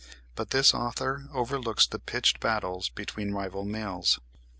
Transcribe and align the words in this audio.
But 0.33 0.49
this 0.49 0.73
author 0.73 1.29
overlooks 1.31 1.85
the 1.85 1.99
pitched 1.99 2.39
battles 2.39 2.89
between 2.89 3.33
rival 3.33 3.65
males. 3.65 4.19